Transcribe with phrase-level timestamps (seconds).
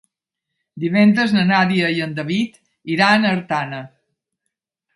[0.83, 2.57] Divendres na Nàdia i en David
[2.97, 3.83] iran a Artana.